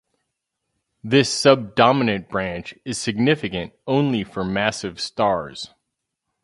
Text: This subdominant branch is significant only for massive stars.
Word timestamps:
This 1.03 1.31
subdominant 1.31 2.27
branch 2.27 2.73
is 2.83 2.97
significant 2.97 3.73
only 3.85 4.23
for 4.23 4.43
massive 4.43 4.99
stars. 4.99 5.75